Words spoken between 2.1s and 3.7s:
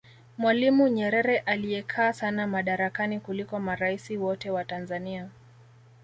sana madarakani kuliko